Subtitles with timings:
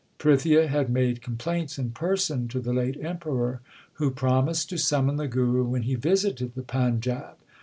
[0.17, 3.61] Prithia had made com plaints in person to the late Emperor,
[4.01, 7.35] who promised to summon the Guru when he visited the Panjab.